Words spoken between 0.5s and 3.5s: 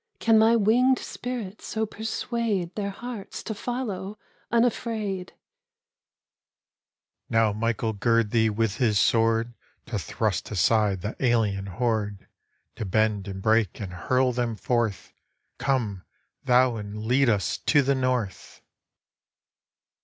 wing'd spirit so persuade Their hearts